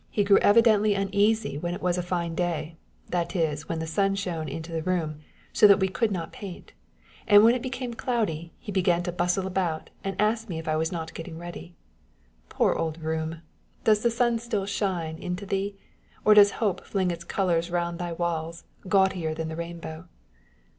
grew 0.23 0.39
evidently 0.39 0.95
uneasy 0.95 1.59
when 1.59 1.75
it 1.75 1.81
was 1.83 1.95
a 1.95 2.01
fine 2.01 2.33
day, 2.33 2.75
tliat 3.11 3.35
is, 3.35 3.69
when 3.69 3.77
the 3.77 3.85
sun 3.85 4.15
shone 4.15 4.49
into 4.49 4.71
the 4.71 4.81
room, 4.81 5.19
so 5.53 5.67
that 5.67 5.79
we 5.79 5.87
could 5.87 6.11
not 6.11 6.31
paint; 6.33 6.73
and 7.27 7.43
when 7.43 7.53
it 7.53 7.61
became 7.61 7.93
cloudy, 7.93 8.51
began 8.73 9.03
to 9.03 9.11
bustle 9.11 9.45
about, 9.45 9.91
and 10.03 10.19
ask 10.19 10.49
me 10.49 10.57
if 10.57 10.67
I 10.67 10.75
was 10.75 10.91
not 10.91 11.13
getting 11.13 11.37
ready. 11.37 11.75
Poor 12.49 12.73
old 12.73 12.99
room! 12.99 13.43
Does 13.83 14.01
the 14.01 14.09
sun 14.09 14.39
still 14.39 14.65
shine 14.65 15.19
into 15.19 15.45
thee, 15.45 15.77
or 16.25 16.33
does 16.33 16.53
Hope 16.53 16.83
fling 16.83 17.11
its 17.11 17.23
colours 17.23 17.69
round 17.69 17.99
thy 17.99 18.11
walls, 18.11 18.63
gaudier 18.87 19.35
than 19.35 19.49
the 19.49 19.55
rainbow 19.55 20.07